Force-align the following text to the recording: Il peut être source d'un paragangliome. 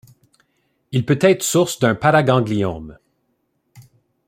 Il 0.91 1.05
peut 1.05 1.19
être 1.21 1.43
source 1.43 1.77
d'un 1.77 1.93
paragangliome. 1.93 2.97